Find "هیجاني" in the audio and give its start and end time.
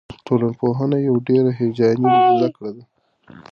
1.59-2.05